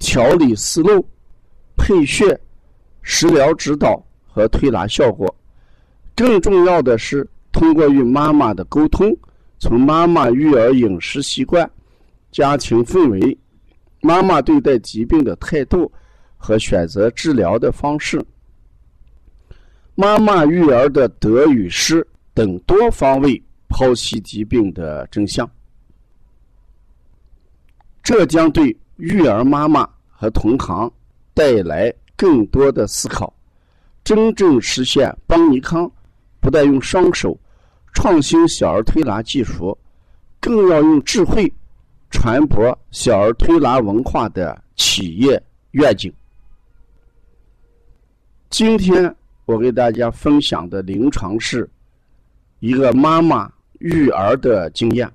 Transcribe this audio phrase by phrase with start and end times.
[0.00, 1.06] 调理思路、
[1.76, 2.36] 配穴、
[3.02, 5.32] 食疗指导和推拿效果，
[6.16, 9.14] 更重要的是通过与妈妈的沟通，
[9.58, 11.70] 从妈妈育儿饮食习惯、
[12.32, 13.38] 家庭氛围、
[14.00, 15.92] 妈妈对待疾病的态度
[16.38, 18.24] 和选择治疗的方式、
[19.94, 25.48] 妈妈育儿的得与失等多方位剖析疾病的真相，
[28.02, 28.74] 这将对。
[29.00, 30.90] 育儿妈妈和同行
[31.34, 33.32] 带来更多的思考，
[34.04, 35.90] 真正实现邦尼康
[36.38, 37.38] 不但用双手
[37.92, 39.76] 创新小儿推拿技术，
[40.38, 41.50] 更要用智慧
[42.10, 46.12] 传播小儿推拿文化的企业愿景。
[48.50, 49.14] 今天
[49.46, 51.68] 我给大家分享的临床是
[52.58, 55.10] 一个妈妈育儿的经验。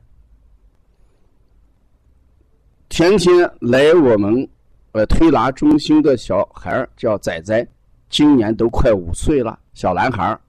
[2.95, 4.49] 前天来我们
[4.93, 7.67] 呃推拿中心的小孩叫仔仔，
[8.09, 10.39] 今年都快五岁了，小男孩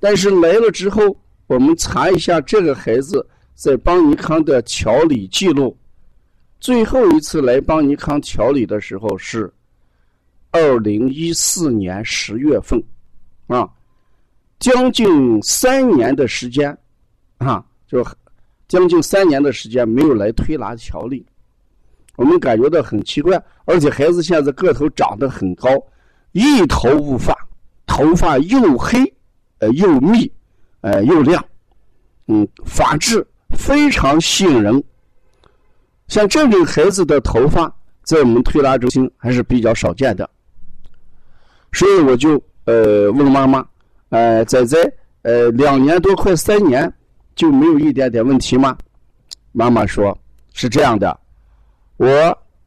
[0.00, 1.02] 但是来了之后，
[1.46, 5.76] 我们查一下这个孩子在邦尼康的调理记录，
[6.60, 9.52] 最后一次来邦尼康调理的时候是
[10.50, 12.82] 二零一四年十月份，
[13.48, 13.68] 啊，
[14.58, 16.74] 将近三年的时间，
[17.36, 18.02] 啊，就
[18.66, 21.22] 将近三年的时间没有来推拿调理。
[22.16, 25.68] 我们感觉到很奇怪，而且孩子现在个头长得很高，
[26.32, 27.36] 一头乌发，
[27.86, 28.98] 头发又黑，
[29.58, 30.30] 呃又密，
[30.80, 31.44] 呃又亮，
[32.28, 34.82] 嗯，发质非常吸引人。
[36.06, 40.28] 像这种孩子的头发，在我们推拿中心还是比较少见的，
[41.72, 43.66] 所以我就呃问妈妈，
[44.10, 44.78] 呃仔仔，
[45.22, 46.92] 呃两年多快三年
[47.34, 48.76] 就没有一点点问题吗？
[49.50, 50.16] 妈妈说
[50.52, 51.18] 是这样的。
[51.96, 52.08] 我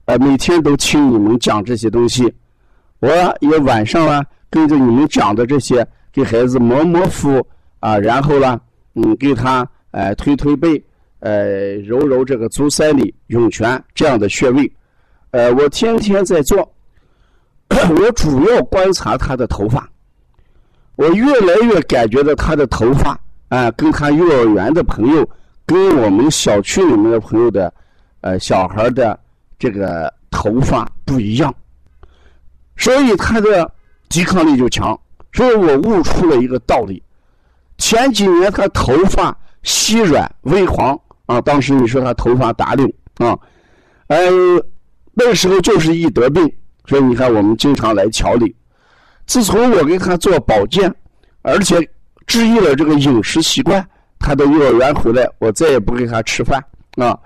[0.05, 2.33] 呃每天都听你们讲这些东西，
[2.99, 3.09] 我
[3.41, 7.45] 也晚上啊跟着你们讲的这些，给孩子摸摸腹
[7.81, 8.59] 啊，然后呢，
[8.93, 10.81] 嗯，给他呃推推背，
[11.19, 14.71] 呃揉揉这个足三里、涌泉这样的穴位，
[15.31, 16.73] 呃，我天天在做。
[17.69, 19.89] 我主要观察他的头发，
[20.95, 25.29] 我越来越感觉到他的头发啊，跟他幼儿园的朋友，
[25.65, 27.73] 跟我们小区里面的朋友的。
[28.27, 29.17] 呃，小孩的
[29.57, 31.53] 这个头发不一样，
[32.75, 33.71] 所以他的
[34.09, 34.99] 抵抗力就强。
[35.31, 37.01] 所以我悟出了一个道理：
[37.77, 39.33] 前几年他头发
[39.63, 43.39] 稀软微黄啊，当时你说他头发打绺啊，
[44.07, 44.17] 呃，
[45.13, 46.51] 那时候就是易得病。
[46.85, 48.53] 所以你看，我们经常来调理。
[49.25, 50.93] 自从我给他做保健，
[51.43, 51.75] 而且
[52.25, 53.85] 治愈了这个饮食习惯，
[54.19, 56.61] 他的幼儿园回来，我再也不给他吃饭
[56.97, 57.17] 啊。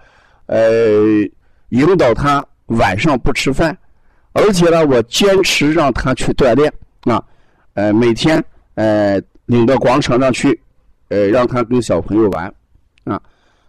[0.52, 1.02] 呃，
[1.70, 3.76] 引导他晚上不吃饭，
[4.34, 6.70] 而且呢，我坚持让他去锻炼
[7.04, 7.24] 啊，
[7.74, 8.44] 呃，每天
[8.76, 10.60] 呃领到广场上去，
[11.08, 12.54] 呃，让他跟小朋友玩
[13.06, 13.22] 啊，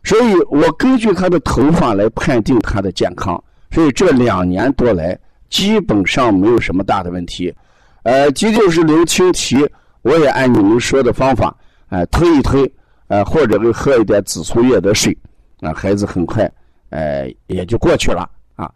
[0.03, 3.41] 所以我根据他的头发来判定他的健康，
[3.71, 5.17] 所以这两年多来
[5.49, 7.55] 基本上没有什么大的问题，
[8.03, 9.65] 呃，急救是刘青提，
[10.03, 11.57] 我也按你们说的方法，
[11.91, 12.69] 呃，推一推，
[13.07, 15.17] 呃，或者给喝一点紫苏叶的水，
[15.61, 16.51] 啊，孩子很快。
[16.93, 18.71] 呃，也就过去了啊，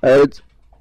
[0.00, 0.26] 呃，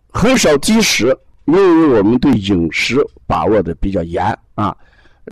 [0.07, 1.13] 很少积食，
[1.43, 2.95] 因为我们对饮食
[3.27, 4.23] 把握的比较严
[4.55, 4.73] 啊，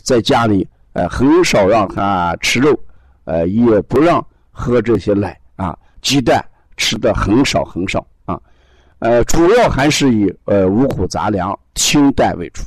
[0.03, 2.77] 在家里呃很少让他吃肉，
[3.23, 6.43] 呃也不让喝这些奶啊，鸡蛋
[6.75, 8.37] 吃的很少很少啊，
[8.99, 12.61] 呃主要还是以呃五谷杂粮清淡为主。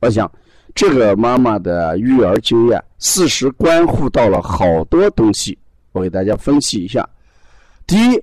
[0.00, 0.30] 我想
[0.74, 5.56] 这个妈妈的育儿经验，事实关乎到了好多东西，
[5.92, 7.08] 我给大家分析一下。
[7.86, 8.20] 第一，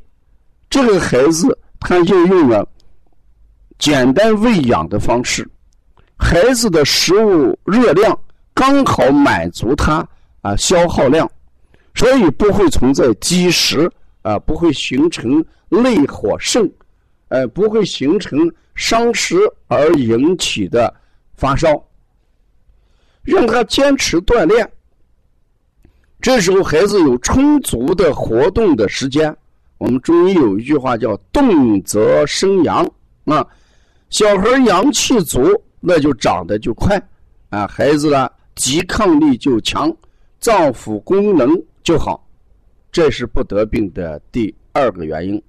[0.70, 2.68] 这个孩子他就用了
[3.80, 5.50] 简单喂养的方式，
[6.18, 8.18] 孩子的食物热量
[8.54, 10.06] 刚好满足他
[10.42, 11.30] 啊消耗量，
[11.96, 13.90] 所以不会存在积食
[14.22, 16.70] 啊，不会形成内火盛，
[17.30, 18.38] 呃，不会形成
[18.76, 19.38] 伤食
[19.68, 20.94] 而引起的
[21.36, 21.70] 发烧。
[23.24, 24.70] 让他坚持锻炼，
[26.20, 29.34] 这时候孩子有充足的活动的时间。
[29.84, 32.90] 我们中医有一句话叫“动则生阳”，
[33.26, 33.46] 啊，
[34.10, 35.42] 小孩阳气足，
[35.82, 36.98] 那就长得就快
[37.50, 39.94] 啊，孩子呢抵抗力就强，
[40.40, 41.50] 脏腑功能
[41.84, 42.26] 就好，
[42.94, 45.44] 这是不得病的第二个原因。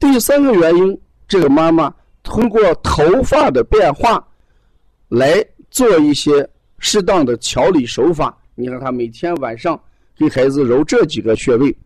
[0.00, 0.98] 第三个原因，
[1.28, 4.26] 这个妈妈通过头发的变化
[5.08, 6.48] 来做一些
[6.78, 8.34] 适当的调理手法。
[8.54, 9.78] 你看，她每天晚上
[10.16, 11.76] 给孩子揉这几个穴位。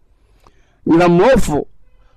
[0.89, 1.67] 你看摩腹，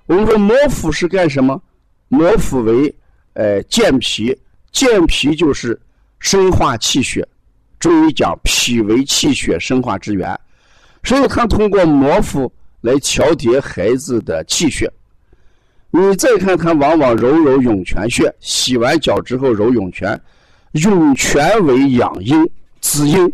[0.06, 1.60] 我们说摩腹是干什么？
[2.06, 2.94] 摩腹为
[3.32, 4.32] 呃健脾，
[4.70, 5.76] 健脾就是
[6.20, 7.26] 生化气血。
[7.80, 10.38] 中医讲脾为气血生化之源，
[11.02, 12.50] 所以他通过摩腹
[12.80, 14.88] 来调节孩子的气血。
[15.90, 20.20] 你再看他往往揉揉涌泉穴，洗完脚之后揉涌泉，
[20.74, 22.48] 涌泉为养阴
[22.80, 23.32] 滋阴，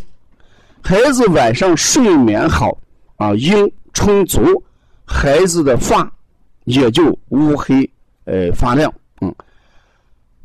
[0.81, 2.75] 孩子晚上睡眠好
[3.17, 4.63] 啊，阴充足。
[5.09, 6.11] 孩子的发
[6.65, 7.89] 也就乌黑，
[8.25, 9.33] 呃，发亮，嗯。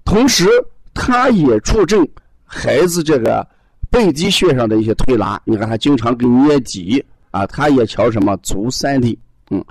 [0.04, 0.46] 同时，
[0.94, 2.08] 它也促进
[2.44, 3.46] 孩子这个
[3.90, 5.40] 背肌穴上的一些推拿。
[5.44, 9.18] 你看，他经常给捏脊啊，他也调什么足三里，
[9.50, 9.62] 嗯。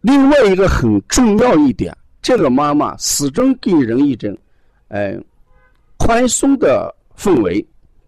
[0.00, 4.36] 另外一个很重要一点，这个妈妈始终给人一种，
[4.88, 5.18] 哎，
[5.96, 7.64] 宽松的氛围，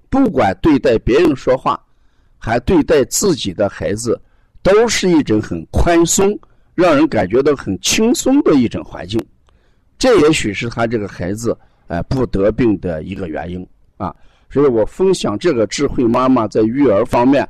[0.09, 1.81] 不管对待别人说话，
[2.38, 4.20] 还对待自己的孩子。
[4.65, 6.37] 都是一种很宽松，
[6.75, 9.23] 让人感觉到很轻松的一种环境，
[9.99, 11.55] 这也许是他这个孩子
[11.87, 13.65] 哎不得病的一个原因
[13.99, 14.13] 啊。
[14.49, 17.47] 所以我分享这个智慧妈妈在育儿方面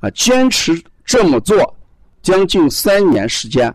[0.00, 0.72] 啊，坚持
[1.04, 1.72] 这么做
[2.20, 3.72] 将近三年时间，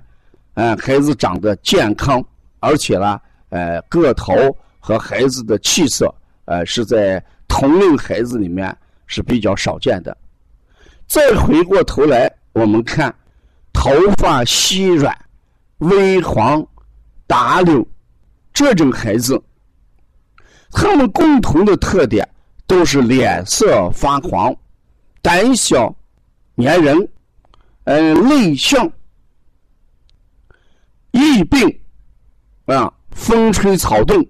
[0.56, 2.22] 嗯，孩子长得健康，
[2.60, 3.18] 而且呢，
[3.52, 4.34] 呃，个头
[4.80, 8.76] 和孩子的气色，呃，是在同龄孩子里面
[9.08, 10.18] 是比较少见的。
[11.08, 12.30] 再回过头来。
[12.54, 13.14] 我们看，
[13.72, 15.18] 头发稀软、
[15.78, 16.66] 微黄、
[17.26, 17.86] 打绺
[18.54, 19.42] 这种孩子，
[20.72, 22.28] 他们共同的特点
[22.68, 24.54] 都是脸色发黄、
[25.22, 25.96] 胆小、
[26.58, 27.10] 粘人、
[27.86, 28.92] 嗯内向、
[31.12, 31.80] 易病
[32.66, 34.26] 啊，风吹草动，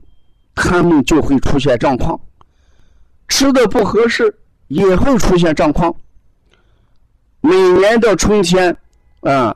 [0.54, 2.20] 他们就会出现状况。
[3.28, 5.96] 吃的不合适，也会出现状况。
[7.42, 8.76] 每年的春天，
[9.22, 9.56] 啊，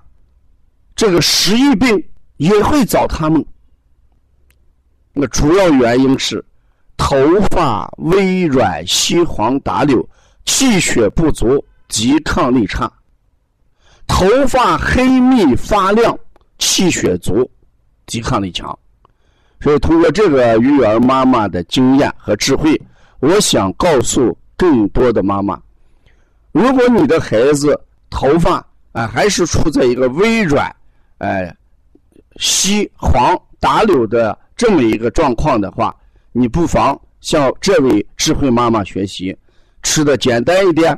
[0.96, 2.04] 这个食疫病
[2.38, 3.46] 也会找他们。
[5.14, 6.44] 那主要原因是
[6.98, 7.16] 头
[7.52, 10.06] 发微软、稀黄、打绺，
[10.46, 12.92] 气血不足，抵抗力差；
[14.08, 16.18] 头发黑密发亮，
[16.58, 17.50] 气血足，
[18.06, 18.78] 抵抗力强。
[19.62, 22.80] 所以，通过这个育儿妈妈的经验和智慧，
[23.20, 25.62] 我想告诉更多的妈妈。
[26.56, 27.78] 如果你的孩子
[28.10, 30.74] 头发啊还是处在一个微软、
[31.18, 31.54] 哎
[32.38, 35.94] 稀黄、打绺的这么一个状况的话，
[36.32, 39.36] 你不妨向这位智慧妈妈学习，
[39.84, 40.98] 吃的简单一点，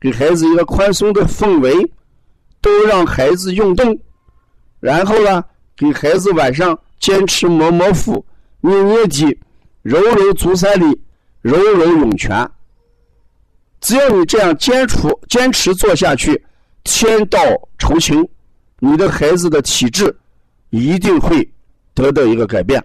[0.00, 1.92] 给孩子一个宽松的氛围，
[2.62, 3.94] 多让孩子运动，
[4.80, 5.44] 然后呢，
[5.76, 8.24] 给孩子晚上坚持摸摸腹、
[8.62, 9.38] 捏捏脊、
[9.82, 10.98] 揉揉足三里、
[11.42, 12.50] 揉揉涌泉。
[13.80, 14.98] 只要你这样坚持
[15.28, 16.44] 坚持做下去，
[16.84, 17.38] 天道
[17.78, 18.28] 酬勤，
[18.80, 20.14] 你的孩子的体质
[20.70, 21.48] 一定会
[21.94, 22.82] 得到一个改变。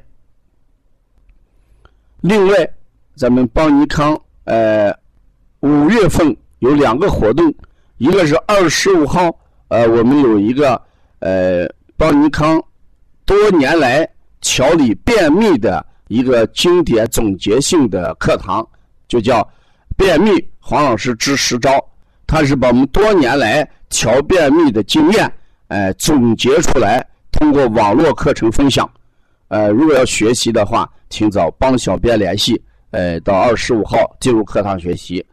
[2.21, 2.69] 另外，
[3.15, 4.93] 咱们邦尼康呃
[5.61, 7.53] 五月份有两个活动，
[7.97, 9.35] 一个是二十五号，
[9.69, 10.79] 呃，我们有一个
[11.19, 12.63] 呃邦尼康
[13.25, 14.07] 多年来
[14.41, 18.67] 调理便秘的一个经典总结性的课堂，
[19.07, 19.47] 就叫。
[19.95, 21.71] 便秘，黄老师支十招，
[22.25, 25.29] 他是把我们多年来调便秘的经验，
[25.67, 28.89] 哎，总结出来，通过网络课程分享。
[29.49, 32.59] 呃，如果要学习的话，请找帮小编联系，
[32.91, 35.23] 呃，到二十五号进入课堂学习。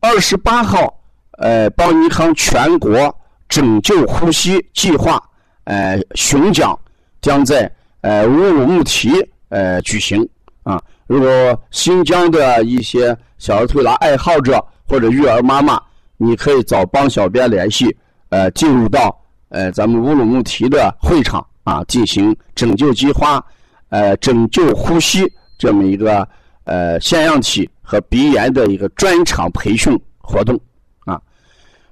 [0.00, 0.92] 二十八号，
[1.38, 3.16] 呃，邦尼康全国
[3.48, 5.22] 拯救呼吸计划，
[5.64, 6.76] 呃，巡讲
[7.20, 9.12] 将在呃乌鲁木齐
[9.50, 10.28] 呃举行
[10.64, 10.82] 啊。
[11.06, 15.80] 如果新疆的一些小儿推拿爱好者或者育儿妈妈，
[16.16, 17.96] 你可以找帮小编联系，
[18.28, 19.16] 呃，进入到
[19.48, 23.42] 呃咱们乌鲁木齐的会场啊，进行拯救菊花，
[23.88, 25.24] 呃，拯救呼吸
[25.56, 26.26] 这么一个
[26.64, 30.58] 呃腺样体和鼻炎的一个专场培训活动
[31.04, 31.20] 啊。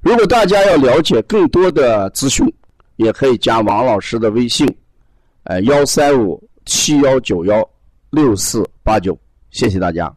[0.01, 2.47] 如果大家要了解更多的资讯，
[2.97, 4.67] 也可以加王老师的微信，
[5.45, 7.67] 呃，幺三五七幺九幺
[8.11, 8.69] 六四。
[8.83, 9.19] 八九，
[9.51, 10.15] 谢谢大家。